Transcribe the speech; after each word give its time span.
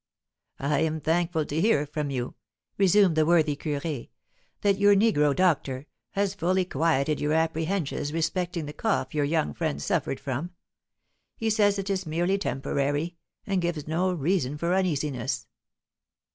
"I 0.57 0.79
am 0.79 0.99
thankful 0.99 1.45
to 1.45 1.61
hear 1.61 1.85
from 1.85 2.09
you," 2.09 2.33
resumed 2.75 3.15
the 3.15 3.23
worthy 3.23 3.55
curé, 3.55 4.09
"that 4.61 4.79
your 4.79 4.95
negro 4.95 5.35
doctor 5.35 5.85
has 6.13 6.33
fully 6.33 6.65
quieted 6.65 7.21
your 7.21 7.33
apprehensions 7.33 8.11
respecting 8.11 8.65
the 8.65 8.73
cough 8.73 9.13
your 9.13 9.25
young 9.25 9.53
friend 9.53 9.79
suffered 9.79 10.19
from; 10.19 10.53
he 11.35 11.51
says 11.51 11.77
it 11.77 11.91
is 11.91 12.07
merely 12.07 12.39
temporary, 12.39 13.15
and 13.45 13.61
gives 13.61 13.87
no 13.87 14.11
reason 14.11 14.57
for 14.57 14.73
uneasiness." 14.73 15.45